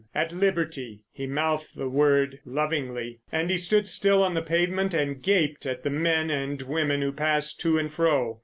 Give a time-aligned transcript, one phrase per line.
[0.15, 1.03] At liberty!
[1.11, 3.19] He mouthed the word lovingly.
[3.31, 7.11] And he stood still on the pavement and gaped at the men and women who
[7.11, 8.39] passed to and fro.